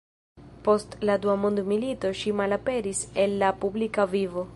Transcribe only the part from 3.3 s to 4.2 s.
la publika